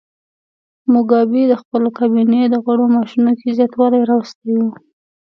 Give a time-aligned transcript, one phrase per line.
[0.91, 4.61] موګابي د خپل او کابینې د غړو معاشونو کې زیاتوالی راوستی و.